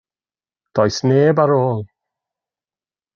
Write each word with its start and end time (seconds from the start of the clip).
Does 0.77 0.97
neb 1.09 1.37
ar 1.43 1.51
ôl. 1.65 1.79